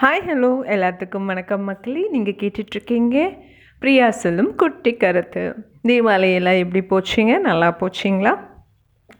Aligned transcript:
Hi 0.00 0.20
hello 0.26 0.50
எல்லாத்துக்கும் 0.74 1.28
வணக்கம் 1.30 1.64
மக்களே. 1.68 2.02
நீங்கள் 2.10 2.36
கேட்டுட்ருக்கீங்க 2.40 3.16
பிரியா 3.80 4.08
சொல்லும் 4.20 4.50
குட்டி 4.60 4.92
கருத்து. 4.96 5.42
தீபாவளியெல்லாம் 5.88 6.60
எப்படி 6.64 6.82
போச்சுங்க? 6.92 7.32
நல்லா 7.46 7.68
போச்சிங்களா? 7.80 8.32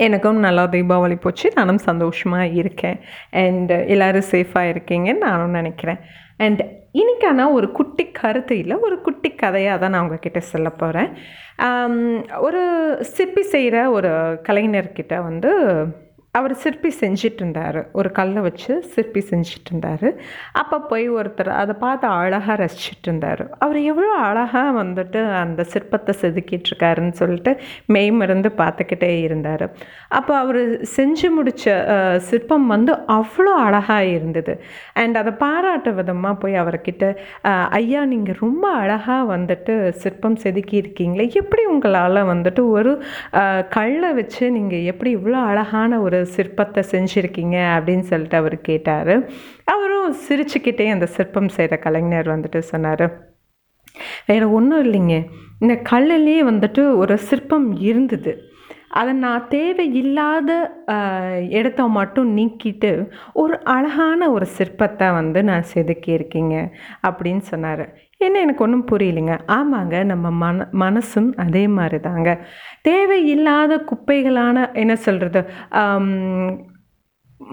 எனக்கும் 0.06 0.38
நல்லா 0.46 0.64
தீபாவளி 0.74 1.16
போச்சு. 1.24 1.46
நானும் 1.54 1.82
சந்தோஷமாக 1.88 2.54
இருக்கேன். 2.60 2.98
அண்ட் 3.42 3.74
எல்லோரும் 3.94 4.28
சேஃபாக 4.30 4.72
இருக்கீங்கன்னு 4.72 5.26
நானும் 5.26 5.58
நினைக்கிறேன். 5.60 6.00
அண்ட் 6.46 6.62
இன்றைக்கான 7.00 7.50
ஒரு 7.58 7.70
குட்டி 7.78 8.06
கருத்து 8.20 8.56
இல்லை 8.58 8.76
ஒரு 8.88 8.98
குட்டி 9.00 9.32
கதையாக 9.44 9.80
தான் 9.80 9.94
நான் 9.94 10.04
உங்ககிட்ட 10.06 10.42
சொல்ல 10.52 10.68
போகிறேன் 10.82 11.10
ஒரு 12.46 12.62
சிப்பி 13.16 13.44
செய்கிற 13.54 13.90
ஒரு 13.90 14.12
கலைஞர்கிட்ட 14.48 15.16
வந்து 15.22 15.52
அவர் 16.38 16.54
சிற்பி 16.62 16.90
செஞ்சிட்டு 17.00 17.42
இருந்தார் 17.42 17.80
ஒரு 17.98 18.08
கல்லை 18.18 18.40
வச்சு 18.46 18.72
சிற்பி 18.94 19.20
செஞ்சிட்டு 19.30 19.70
இருந்தார் 19.70 20.08
அப்போ 20.60 20.76
போய் 20.90 21.06
ஒருத்தர் 21.18 21.50
அதை 21.60 21.74
பார்த்து 21.84 22.06
அழகாக 22.18 22.56
ரசிச்சிட்டு 22.62 23.08
இருந்தார் 23.08 23.42
அவர் 23.64 23.78
எவ்வளோ 23.90 24.12
அழகாக 24.28 24.72
வந்துட்டு 24.80 25.20
அந்த 25.42 25.64
சிற்பத்தை 25.72 26.14
செதுக்கிட்டு 26.22 26.70
இருக்காருன்னு 26.70 27.14
சொல்லிட்டு 27.20 27.52
மெய்மருந்து 27.94 28.50
பார்த்துக்கிட்டே 28.60 29.12
இருந்தார். 29.26 29.64
அப்போ 30.18 30.32
அவர் 30.42 30.60
செஞ்சு 30.96 31.28
முடித்த 31.36 31.66
சிற்பம் 32.28 32.66
வந்து 32.74 32.92
அவ்வளோ 33.18 33.52
அழகாக 33.66 34.06
இருந்தது. 34.16 34.54
அண்ட் 35.02 35.16
அதை 35.22 35.32
பாராட்ட 35.42 35.90
விதமாக 35.98 36.34
போய் 36.42 36.60
அவர்கிட்ட 36.62 37.04
ஐயா 37.78 38.02
நீங்கள் 38.12 38.40
ரொம்ப 38.44 38.64
அழகாக 38.82 39.26
வந்துட்டு 39.34 39.74
சிற்பம் 40.02 40.38
செதுக்கி 40.44 40.76
இருக்கீங்களே 40.82 41.26
எப்படி 41.40 41.62
உங்களால் 41.72 42.20
வந்துட்டு 42.32 42.62
ஒரு 42.76 42.92
கல்லை 43.76 44.10
வச்சு 44.18 44.44
நீங்கள் 44.56 44.86
எப்படி 44.92 45.10
இவ்வளோ 45.18 45.40
அழகான 45.50 46.00
ஒரு 46.00 46.20
சிற்பத்தை 46.36 46.82
செஞ்சுருக்கீங்க 46.90 47.56
அப்படின்னு 47.78 48.00
சொல்லிட்டு 48.00 48.36
அவர் 48.36 48.60
கேட்டார். 48.60 49.30
அவரும் 49.64 50.14
சிரிச்சுக்கிட்டே 50.28 50.90
அந்த 50.90 51.06
சிற்பம் 51.06 51.48
செய்கிற 51.48 51.76
கலைஞர் 51.76 52.26
வந்துட்டு 52.26 52.58
சொன்னார். 52.58 53.26
வேறு 54.26 54.52
ஒன்றும் 54.52 54.84
இல்லைங்க. 54.84 55.24
இந்த 55.58 55.82
கல்லிலே 55.90 56.36
வந்துட்டு 56.50 56.96
ஒரு 56.96 57.18
சிற்பம் 57.18 57.80
இருந்தது. 57.80 58.42
அதை 58.90 59.12
நான் 59.14 59.48
தேவையில்லாத 59.48 60.50
இடத்த 61.48 61.86
மட்டும் 61.98 62.28
நீக்கிட்டு 62.36 62.92
ஒரு 63.32 63.56
அழகான 63.74 64.30
ஒரு 64.30 64.46
சிற்பத்தை 64.58 65.08
வந்து 65.12 65.42
நான் 65.44 65.70
செதுக்கியிருக்கீங்க 65.74 66.54
அப்படின்னு 67.08 67.44
சொன்னார். 67.52 67.84
என்ன 68.16 68.40
எனக்கு 68.40 68.64
ஒன்றும் 68.64 68.88
புரியலைங்க. 68.90 69.34
ஆமாங்க 69.58 69.96
நம்ம 70.04 70.30
மன 70.42 70.66
மனசும் 70.84 71.30
அதே 71.44 71.64
மாதிரி 71.68 72.00
தாங்க 72.00 72.30
தேவையில்லாத 72.82 73.76
குப்பைகளான 73.90 74.66
என்ன 74.72 74.96
சொல்கிறது 74.96 75.42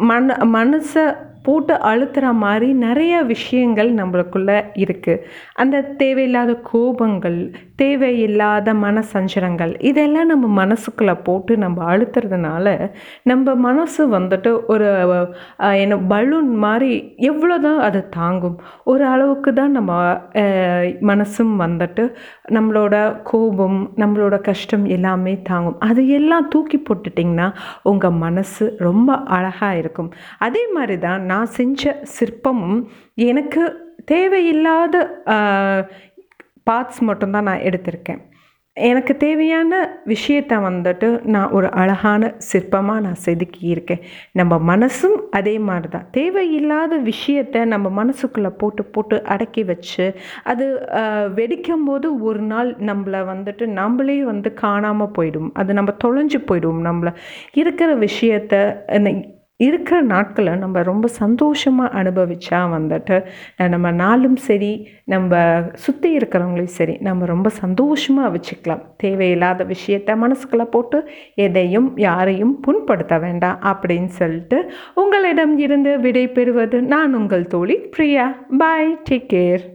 மன 0.09 0.35
மனசை 0.57 1.05
போட்டு 1.45 1.73
அழுத்துற 1.89 2.25
மாதிரி 2.43 2.69
நிறைய 2.85 3.13
விஷயங்கள் 3.33 3.91
நம்மளுக்குள்ளே 3.99 4.57
இருக்குது 4.83 5.23
அந்த 5.61 5.83
தேவையில்லாத 6.01 6.53
கோபங்கள் 6.71 7.39
தேவையில்லாத 7.81 8.73
மன 8.83 9.03
சஞ்சலங்கள் 9.13 9.73
இதெல்லாம் 9.89 10.31
நம்ம 10.33 10.45
மனசுக்குள்ளே 10.61 11.15
போட்டு 11.27 11.53
நம்ம 11.63 11.83
அழுத்துறதுனால 11.91 12.67
நம்ம 13.31 13.55
மனசு 13.67 14.01
வந்துட்டு 14.17 14.51
ஒரு 14.73 14.87
என்ன 15.83 15.97
பலூன் 16.13 16.51
மாதிரி 16.65 16.91
எவ்வளோ 17.29 17.55
தான் 17.65 17.79
அது 17.87 17.99
தாங்கும். 18.17 18.57
ஒரு 18.91 19.03
அளவுக்கு 19.13 19.51
தான் 19.59 19.75
நம்ம 19.77 19.91
மனசும் 21.11 21.53
வந்துட்டு 21.63 22.03
நம்மளோட 22.57 22.95
கோபம் 23.31 23.79
நம்மளோட 24.01 24.35
கஷ்டம் 24.49 24.85
எல்லாமே 24.95 25.33
தாங்கும். 25.49 25.77
அது 25.89 26.01
எல்லாம் 26.17 26.49
தூக்கி 26.53 26.79
போட்டுட்டிங்கன்னா 26.87 27.47
உங்கள் 27.91 28.17
மனசு 28.25 28.65
ரொம்ப 28.87 29.09
அழகாக 29.37 29.79
இருக்கும். 29.81 30.11
அதே 30.47 30.63
மாதிரி 30.75 30.97
தான் 31.07 31.21
நான் 31.35 31.55
செஞ்ச 31.59 31.95
சிற்பமும் 32.17 32.79
எனக்கு 33.31 33.63
தேவையில்லாத 34.13 34.95
பார்ட்ஸ் 36.69 37.01
மட்டும்தான் 37.09 37.49
நான் 37.49 37.67
எடுத்திருக்கேன். 37.69 38.23
எனக்கு 38.77 39.13
தேவையான 39.23 39.73
விஷயத்தை 40.11 40.55
வந்துட்டு 40.65 41.09
நான் 41.33 41.53
ஒரு 41.57 41.67
அழகான 41.81 42.31
சிற்பமாக 42.47 43.03
நான் 43.05 43.21
செதுக்கியிருக்கேன். 43.25 44.01
நம்ம 44.39 44.57
மனசும் 44.71 45.15
அதே 45.39 45.53
மாதிரி 45.67 45.89
தான் 45.93 46.09
தேவையில்லாத 46.17 46.97
விஷயத்தை 47.11 47.61
நம்ம 47.73 47.91
மனசுக்குள்ளே 47.99 48.51
போட்டு 48.61 48.85
போட்டு 48.95 49.17
அடக்கி 49.35 49.63
வச்சு 49.71 50.07
அது 50.53 50.67
வெடிக்கும் 51.39 51.87
போது 51.89 52.09
ஒரு 52.29 52.43
நாள் 52.51 52.71
நம்மளை 52.89 53.21
வந்துட்டு 53.31 53.67
நம்மளே 53.79 54.17
வந்து 54.31 54.51
காணாமல் 54.65 55.15
போயிடும். 55.19 55.49
அது 55.61 55.79
நம்ம 55.79 55.93
தொலைஞ்சு 56.05 56.41
போயிடும் 56.51 56.85
நம்மளை. 56.89 57.13
இருக்கிற 57.63 57.91
விஷயத்த 58.07 58.53
இருக்கிற 59.57 60.01
நாட்களை 60.01 60.55
நம்ம 60.55 60.81
ரொம்ப 60.81 61.07
சந்தோஷமாக 61.07 62.03
அனுபவித்தா 62.03 62.59
வந்துட்டு 62.75 63.17
நம்ம 63.69 63.91
நாளும் 63.91 64.35
சரி 64.35 64.87
நம்ம 65.05 65.39
சுற்றி 65.73 66.17
இருக்கிறவங்களையும் 66.17 66.77
சரி 66.79 66.97
நம்ம 66.97 67.25
ரொம்ப 67.25 67.49
சந்தோஷமாக 67.49 68.37
வச்சுக்கலாம். 68.37 68.83
தேவையில்லாத 68.97 69.65
விஷயத்த 69.65 70.17
மனசுக்குள்ளே 70.23 70.63
போட்டு 70.63 71.09
எதையும் 71.35 71.97
யாரையும் 71.97 72.55
புண்படுத்த 72.67 73.19
வேண்டாம் 73.19 73.61
அப்படின்னு 73.63 74.11
சொல்லிட்டு 74.21 74.71
உங்களிடம் 74.95 75.57
இருந்து 75.57 75.99
விடை 75.99 76.27
பெறுவது 76.27 76.81
நான் 76.81 77.13
உங்கள் 77.13 77.47
தோழி 77.47 77.77
பிரியா. 77.77 78.27
Bye 78.57 78.99
take 79.09 79.31
care 79.33 79.74